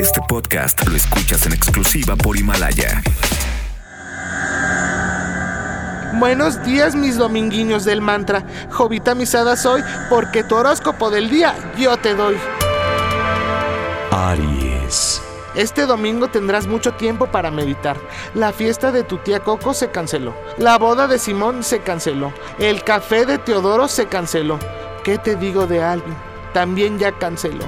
Este 0.00 0.20
podcast 0.28 0.84
lo 0.88 0.96
escuchas 0.96 1.46
en 1.46 1.52
exclusiva 1.52 2.16
por 2.16 2.36
Himalaya. 2.36 3.02
Buenos 6.14 6.60
días, 6.64 6.96
mis 6.96 7.16
dominguiños 7.16 7.84
del 7.84 8.00
mantra. 8.00 8.44
Jovita 8.70 9.14
misada 9.14 9.56
soy, 9.56 9.82
porque 10.08 10.42
tu 10.42 10.56
horóscopo 10.56 11.10
del 11.10 11.30
día 11.30 11.54
yo 11.78 11.96
te 11.98 12.14
doy. 12.14 12.36
Aries. 14.10 15.22
Este 15.54 15.86
domingo 15.86 16.28
tendrás 16.28 16.66
mucho 16.66 16.94
tiempo 16.94 17.26
para 17.26 17.52
meditar. 17.52 17.96
La 18.34 18.52
fiesta 18.52 18.90
de 18.90 19.04
tu 19.04 19.18
tía 19.18 19.40
Coco 19.40 19.72
se 19.72 19.90
canceló. 19.90 20.34
La 20.58 20.78
boda 20.78 21.06
de 21.06 21.18
Simón 21.18 21.62
se 21.62 21.80
canceló. 21.80 22.32
El 22.58 22.82
café 22.82 23.24
de 23.24 23.38
Teodoro 23.38 23.86
se 23.86 24.06
canceló. 24.06 24.58
¿Qué 25.04 25.18
te 25.18 25.36
digo 25.36 25.66
de 25.68 25.82
Alvin? 25.82 26.29
También 26.52 26.98
ya 26.98 27.12
canceló. 27.12 27.64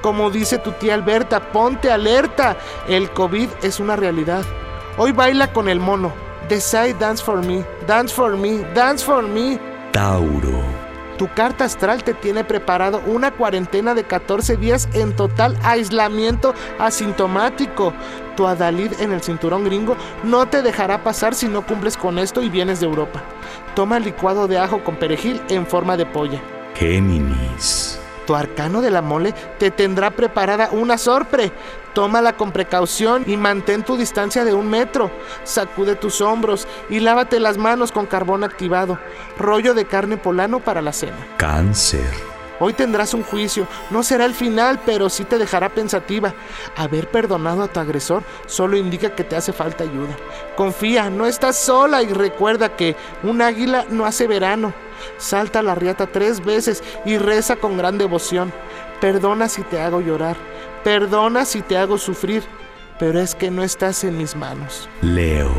Como 0.00 0.30
dice 0.30 0.58
tu 0.58 0.72
tía 0.72 0.94
Alberta, 0.94 1.52
ponte 1.52 1.90
alerta. 1.90 2.56
El 2.88 3.10
COVID 3.10 3.48
es 3.62 3.80
una 3.80 3.96
realidad. 3.96 4.44
Hoy 4.96 5.12
baila 5.12 5.52
con 5.52 5.68
el 5.68 5.80
mono. 5.80 6.12
Decide 6.48 6.94
dance 6.94 7.22
for 7.22 7.44
me, 7.44 7.64
dance 7.86 8.14
for 8.14 8.36
me, 8.36 8.58
dance 8.74 9.04
for 9.04 9.22
me. 9.22 9.58
Tauro. 9.92 10.62
Tu 11.18 11.28
carta 11.34 11.64
astral 11.64 12.02
te 12.02 12.14
tiene 12.14 12.42
preparado 12.42 13.00
una 13.06 13.30
cuarentena 13.30 13.94
de 13.94 14.04
14 14.04 14.56
días 14.56 14.88
en 14.92 15.14
total 15.14 15.56
aislamiento 15.62 16.54
asintomático. 16.78 17.92
Tu 18.36 18.46
Adalid 18.46 18.92
en 19.00 19.12
el 19.12 19.22
cinturón 19.22 19.64
gringo 19.64 19.96
no 20.24 20.46
te 20.46 20.62
dejará 20.62 21.04
pasar 21.04 21.34
si 21.34 21.48
no 21.48 21.64
cumples 21.64 21.96
con 21.96 22.18
esto 22.18 22.42
y 22.42 22.48
vienes 22.48 22.80
de 22.80 22.86
Europa. 22.86 23.22
Toma 23.76 24.00
licuado 24.00 24.48
de 24.48 24.58
ajo 24.58 24.82
con 24.82 24.96
perejil 24.96 25.40
en 25.48 25.66
forma 25.66 25.96
de 25.96 26.06
polla. 26.06 26.40
Géminis. 26.74 27.81
Tu 28.26 28.34
arcano 28.34 28.80
de 28.80 28.90
la 28.90 29.02
mole 29.02 29.34
te 29.58 29.70
tendrá 29.70 30.10
preparada 30.10 30.68
una 30.72 30.98
sorpresa. 30.98 31.52
Tómala 31.94 32.36
con 32.36 32.52
precaución 32.52 33.24
y 33.26 33.36
mantén 33.36 33.82
tu 33.82 33.96
distancia 33.96 34.44
de 34.44 34.54
un 34.54 34.68
metro. 34.70 35.10
Sacude 35.44 35.94
tus 35.94 36.20
hombros 36.20 36.66
y 36.88 37.00
lávate 37.00 37.38
las 37.38 37.58
manos 37.58 37.92
con 37.92 38.06
carbón 38.06 38.44
activado. 38.44 38.98
Rollo 39.38 39.74
de 39.74 39.84
carne 39.84 40.16
polano 40.16 40.60
para 40.60 40.80
la 40.80 40.92
cena. 40.92 41.18
Cáncer. 41.36 42.31
Hoy 42.64 42.74
tendrás 42.74 43.12
un 43.12 43.24
juicio. 43.24 43.66
No 43.90 44.04
será 44.04 44.24
el 44.24 44.34
final, 44.34 44.78
pero 44.86 45.10
sí 45.10 45.24
te 45.24 45.36
dejará 45.36 45.68
pensativa. 45.68 46.32
Haber 46.76 47.10
perdonado 47.10 47.64
a 47.64 47.66
tu 47.66 47.80
agresor 47.80 48.22
solo 48.46 48.76
indica 48.76 49.16
que 49.16 49.24
te 49.24 49.34
hace 49.34 49.52
falta 49.52 49.82
ayuda. 49.82 50.16
Confía, 50.54 51.10
no 51.10 51.26
estás 51.26 51.56
sola 51.56 52.04
y 52.04 52.12
recuerda 52.12 52.76
que 52.76 52.94
un 53.24 53.42
águila 53.42 53.84
no 53.90 54.06
hace 54.06 54.28
verano. 54.28 54.72
Salta 55.18 55.60
la 55.60 55.74
riata 55.74 56.06
tres 56.06 56.44
veces 56.44 56.84
y 57.04 57.18
reza 57.18 57.56
con 57.56 57.76
gran 57.76 57.98
devoción. 57.98 58.52
Perdona 59.00 59.48
si 59.48 59.62
te 59.62 59.80
hago 59.80 60.00
llorar. 60.00 60.36
Perdona 60.84 61.44
si 61.44 61.62
te 61.62 61.76
hago 61.76 61.98
sufrir. 61.98 62.44
Pero 63.00 63.18
es 63.18 63.34
que 63.34 63.50
no 63.50 63.64
estás 63.64 64.04
en 64.04 64.18
mis 64.18 64.36
manos. 64.36 64.88
Leo. 65.00 65.50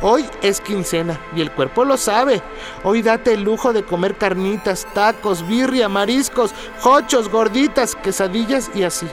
Hoy 0.00 0.24
es 0.42 0.60
quincena 0.60 1.18
y 1.34 1.40
el 1.40 1.50
cuerpo 1.50 1.84
lo 1.84 1.96
sabe. 1.96 2.40
Hoy 2.84 3.02
date 3.02 3.34
el 3.34 3.42
lujo 3.42 3.72
de 3.72 3.82
comer 3.82 4.16
carnitas, 4.16 4.86
tacos, 4.94 5.46
birria, 5.46 5.88
mariscos, 5.88 6.54
jochos, 6.80 7.28
gorditas, 7.28 7.96
quesadillas 7.96 8.70
y 8.74 8.84
así. 8.84 9.08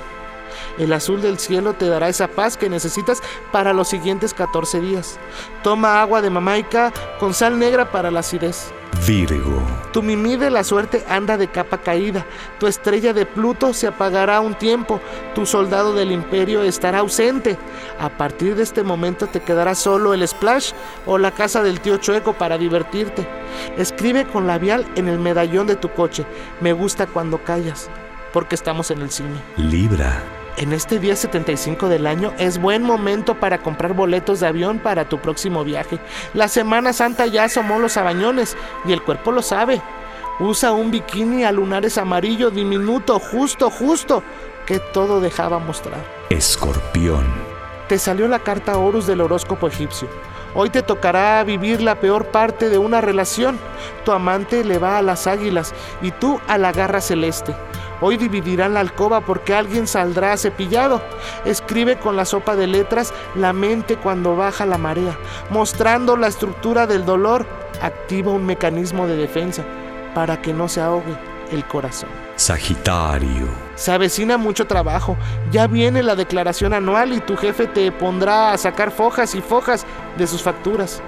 El 0.78 0.94
azul 0.94 1.22
del 1.22 1.40
cielo 1.40 1.74
te 1.74 1.88
dará 1.88 2.10
esa 2.10 2.28
paz 2.28 2.58
que 2.58 2.70
necesitas 2.70 3.22
para 3.52 3.74
los 3.74 3.88
siguientes 3.88 4.34
14 4.34 4.80
días. 4.80 5.20
Toma 5.64 6.02
agua 6.02 6.22
de 6.22 6.30
mamaica 6.30 6.92
con 7.20 7.34
sal 7.34 7.60
negra 7.60 7.92
para 7.92 8.12
la 8.12 8.20
acidez. 8.22 8.72
Virgo. 9.06 9.62
Tu 9.92 10.02
mimí 10.02 10.36
de 10.36 10.50
la 10.50 10.64
suerte 10.64 11.04
anda 11.08 11.38
de 11.38 11.48
capa 11.48 11.78
caída. 11.78 12.26
Tu 12.60 12.68
estrella 12.68 13.14
de 13.14 13.26
Pluto 13.26 13.74
se 13.74 13.88
apagará 13.88 14.40
un 14.40 14.56
tiempo. 14.56 15.00
Tu 15.36 15.46
soldado 15.46 15.94
del 15.94 16.12
imperio 16.12 16.64
estará 16.64 17.00
ausente. 17.00 17.58
A 18.00 18.10
partir 18.10 18.56
de 18.56 18.64
este 18.64 18.84
momento 18.84 19.28
te 19.28 19.42
quedará 19.42 19.76
solo 19.76 20.14
el 20.14 20.28
splash 20.28 20.72
o 21.06 21.18
la 21.18 21.32
casa 21.32 21.62
del 21.62 21.82
tío 21.82 21.98
Chueco 21.98 22.34
para 22.34 22.58
divertirte. 22.58 23.28
Escribe 23.78 24.26
con 24.26 24.48
labial 24.48 24.86
en 24.96 25.08
el 25.08 25.20
medallón 25.20 25.68
de 25.68 25.76
tu 25.76 25.90
coche. 25.92 26.26
Me 26.62 26.74
gusta 26.74 27.06
cuando 27.06 27.44
callas, 27.44 27.90
porque 28.34 28.56
estamos 28.56 28.92
en 28.92 29.02
el 29.02 29.12
cine. 29.12 29.42
Libra. 29.58 30.24
En 30.58 30.72
este 30.72 31.00
día 31.00 31.18
75 31.18 31.90
del 31.90 32.08
año 32.08 32.32
es 32.38 32.60
buen 32.60 32.82
momento 32.82 33.36
para 33.36 33.58
comprar 33.58 33.94
boletos 33.94 34.40
de 34.40 34.48
avión 34.48 34.80
para 34.80 35.10
tu 35.10 35.20
próximo 35.20 35.66
viaje. 35.66 36.00
La 36.34 36.48
Semana 36.48 36.94
Santa 36.94 37.26
ya 37.26 37.44
asomó 37.44 37.78
los 37.78 37.98
abañones 37.98 38.56
y 38.86 38.94
el 38.94 39.02
cuerpo 39.02 39.34
lo 39.34 39.42
sabe. 39.42 39.82
Usa 40.40 40.72
un 40.72 40.92
bikini 40.92 41.44
a 41.44 41.52
lunares 41.52 41.98
amarillo 41.98 42.52
diminuto, 42.52 43.20
justo, 43.20 43.70
justo, 43.70 44.24
que 44.66 44.80
todo 44.80 45.20
dejaba 45.20 45.60
mostrar. 45.60 46.00
Escorpión. 46.30 47.26
Te 47.90 48.00
salió 48.00 48.26
la 48.30 48.40
carta 48.40 48.78
Horus 48.78 49.08
del 49.08 49.22
horóscopo 49.22 49.68
egipcio. 49.68 50.08
Hoy 50.54 50.70
te 50.70 50.82
tocará 50.82 51.44
vivir 51.44 51.82
la 51.82 51.96
peor 51.96 52.28
parte 52.28 52.70
de 52.70 52.78
una 52.78 53.02
relación. 53.02 53.60
Tu 54.06 54.14
amante 54.14 54.64
le 54.64 54.78
va 54.78 54.98
a 54.98 55.02
las 55.02 55.28
águilas 55.28 55.74
y 56.02 56.12
tú 56.12 56.40
a 56.48 56.58
la 56.58 56.72
garra 56.72 57.02
celeste. 57.02 57.54
Hoy 58.02 58.18
dividirán 58.18 58.74
la 58.74 58.82
alcoba 58.82 59.22
porque 59.22 59.54
alguien 59.54 59.88
saldrá 59.88 60.36
cepillado. 60.38 61.02
Escribe 61.46 61.98
con 61.98 62.16
la 62.16 62.26
sopa 62.26 62.56
de 62.56 62.68
letras 62.68 63.14
la 63.36 63.54
mente 63.54 63.98
cuando 63.98 64.36
baja 64.36 64.66
la 64.66 64.78
marea, 64.78 65.18
mostrando 65.50 66.18
la 66.18 66.28
estructura 66.28 66.88
del 66.88 67.06
dolor. 67.06 67.46
Activa 67.82 68.32
un 68.32 68.46
mecanismo 68.46 69.08
de 69.08 69.18
defensa 69.18 69.64
para 70.14 70.42
que 70.42 70.54
no 70.54 70.68
se 70.70 70.82
ahogue 70.82 71.16
el 71.52 71.66
corazón. 71.66 72.10
Sagitario. 72.36 73.48
Se 73.76 73.92
avecina 73.92 74.38
mucho 74.38 74.66
trabajo. 74.66 75.18
Ya 75.52 75.68
viene 75.68 76.04
la 76.04 76.16
declaración 76.16 76.74
anual 76.74 77.14
y 77.14 77.20
tu 77.20 77.36
jefe 77.38 77.68
te 77.68 77.92
pondrá 77.92 78.54
a 78.54 78.58
sacar 78.58 78.92
fojas 78.92 79.36
y 79.36 79.42
fojas 79.42 79.86
de 80.18 80.28
sus 80.28 80.42
facturas. 80.42 81.02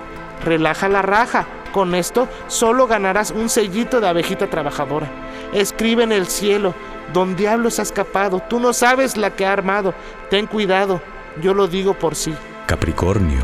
Relaja 0.44 0.90
la 0.90 1.02
raja. 1.02 1.46
Con 1.72 1.96
esto 1.96 2.28
solo 2.48 2.88
ganarás 2.88 3.32
un 3.32 3.50
sellito 3.50 4.00
de 4.00 4.08
abejita 4.08 4.48
trabajadora. 4.48 5.08
Escribe 5.54 6.04
en 6.04 6.12
el 6.12 6.28
cielo, 6.28 6.74
don 7.14 7.36
diablos 7.36 7.80
ha 7.80 7.84
escapado, 7.84 8.42
tú 8.50 8.60
no 8.60 8.74
sabes 8.74 9.18
la 9.18 9.36
que 9.36 9.46
ha 9.46 9.54
armado. 9.54 9.94
Ten 10.30 10.46
cuidado, 10.48 11.02
yo 11.42 11.54
lo 11.54 11.68
digo 11.68 11.94
por 11.94 12.16
sí. 12.16 12.36
Capricornio. 12.66 13.42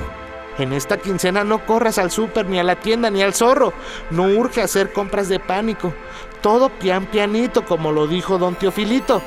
En 0.57 0.71
esta 0.71 0.97
quincena 0.97 1.43
no 1.43 1.65
corras 1.65 1.97
al 1.97 2.11
súper, 2.11 2.45
ni 2.45 2.59
a 2.59 2.63
la 2.63 2.75
tienda, 2.75 3.09
ni 3.09 3.23
al 3.23 3.33
zorro. 3.33 3.73
No 4.11 4.23
urge 4.23 4.61
hacer 4.61 4.93
compras 4.93 5.27
de 5.27 5.39
pánico. 5.39 5.93
Todo 6.41 6.69
pian 6.69 7.07
pianito, 7.07 7.65
como 7.65 7.91
lo 7.91 8.05
dijo 8.05 8.37
don 8.37 8.55
Teofilito. 8.55 9.21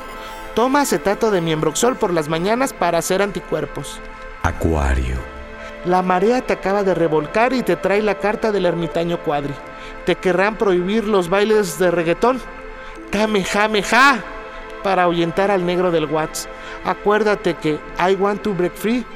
Toma 0.54 0.82
acetato 0.82 1.30
de 1.30 1.40
miembroxol 1.40 1.96
por 1.96 2.12
las 2.12 2.28
mañanas 2.28 2.72
para 2.72 2.98
hacer 2.98 3.22
anticuerpos. 3.22 3.98
Acuario. 4.42 5.16
La 5.84 6.02
marea 6.02 6.42
te 6.42 6.52
acaba 6.52 6.82
de 6.82 6.94
revolcar 6.94 7.52
y 7.52 7.62
te 7.62 7.76
trae 7.76 8.02
la 8.02 8.16
carta 8.16 8.52
del 8.52 8.66
ermitaño 8.66 9.18
cuadri. 9.22 9.54
Te 10.04 10.14
querrán 10.14 10.56
prohibir 10.56 11.04
los 11.04 11.28
bailes 11.28 11.78
de 11.78 11.90
reggaetón. 11.90 12.40
Kamehameha 13.16 14.22
para 14.82 15.04
ahuyentar 15.04 15.50
al 15.50 15.64
negro 15.64 15.90
del 15.90 16.04
Watts. 16.04 16.48
Acuérdate 16.84 17.54
que 17.54 17.78
I 17.98 18.14
want 18.14 18.42
to 18.42 18.52
break 18.52 18.74
free 18.74 19.06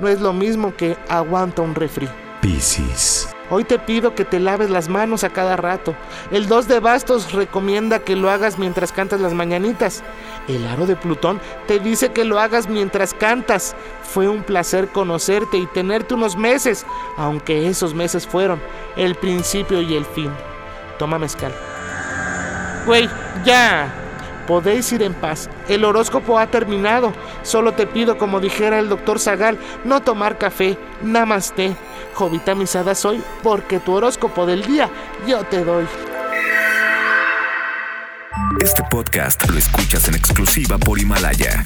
no 0.00 0.08
es 0.08 0.18
lo 0.20 0.32
mismo 0.32 0.74
que 0.74 0.96
aguanta 1.10 1.60
un 1.60 1.74
refri. 1.74 2.08
Piscis. 2.40 3.28
Hoy 3.50 3.64
te 3.64 3.78
pido 3.78 4.14
que 4.14 4.24
te 4.24 4.40
laves 4.40 4.70
las 4.70 4.88
manos 4.88 5.24
a 5.24 5.28
cada 5.28 5.56
rato. 5.56 5.94
El 6.30 6.48
2 6.48 6.68
de 6.68 6.80
bastos 6.80 7.32
recomienda 7.32 7.98
que 7.98 8.16
lo 8.16 8.30
hagas 8.30 8.58
mientras 8.58 8.92
cantas 8.92 9.20
las 9.20 9.34
mañanitas. 9.34 10.02
El 10.48 10.66
aro 10.66 10.86
de 10.86 10.96
Plutón 10.96 11.38
te 11.66 11.80
dice 11.80 12.12
que 12.12 12.24
lo 12.24 12.40
hagas 12.40 12.66
mientras 12.66 13.12
cantas. 13.12 13.76
Fue 14.02 14.26
un 14.26 14.42
placer 14.42 14.88
conocerte 14.88 15.58
y 15.58 15.66
tenerte 15.66 16.14
unos 16.14 16.34
meses, 16.34 16.86
aunque 17.18 17.68
esos 17.68 17.92
meses 17.92 18.26
fueron 18.26 18.58
el 18.96 19.16
principio 19.16 19.82
y 19.82 19.96
el 19.96 20.06
fin. 20.06 20.30
Toma 20.98 21.18
mezcal. 21.18 21.52
Güey, 22.86 23.08
ya. 23.44 23.92
Podéis 24.46 24.90
ir 24.92 25.02
en 25.02 25.14
paz. 25.14 25.48
El 25.68 25.84
horóscopo 25.84 26.38
ha 26.38 26.46
terminado. 26.48 27.12
Solo 27.42 27.74
te 27.74 27.86
pido, 27.86 28.18
como 28.18 28.40
dijera 28.40 28.78
el 28.78 28.88
doctor 28.88 29.20
Zagal, 29.20 29.58
no 29.84 30.00
tomar 30.02 30.38
café. 30.38 30.76
Namaste. 31.02 31.76
Jovita 32.14 32.54
misada 32.54 32.94
soy, 32.94 33.22
porque 33.42 33.78
tu 33.78 33.92
horóscopo 33.92 34.46
del 34.46 34.64
día 34.64 34.90
yo 35.26 35.44
te 35.44 35.64
doy. 35.64 35.86
Este 38.60 38.82
podcast 38.90 39.48
lo 39.48 39.58
escuchas 39.58 40.08
en 40.08 40.16
exclusiva 40.16 40.78
por 40.78 40.98
Himalaya. 40.98 41.64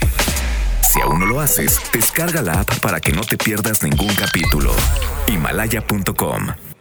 Si 0.82 1.00
aún 1.00 1.20
no 1.20 1.26
lo 1.26 1.40
haces, 1.40 1.80
descarga 1.92 2.42
la 2.42 2.60
app 2.60 2.78
para 2.80 3.00
que 3.00 3.12
no 3.12 3.22
te 3.22 3.36
pierdas 3.36 3.82
ningún 3.82 4.14
capítulo. 4.14 4.72
Himalaya.com 5.26 6.73